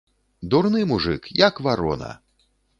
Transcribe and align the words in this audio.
Дурны 0.53 0.81
мужык, 0.93 1.31
як 1.45 1.63
варона! 1.69 2.11